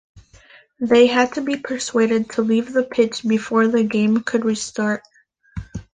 [0.79, 5.03] They had to be persuaded to leave the pitch before the game could restart.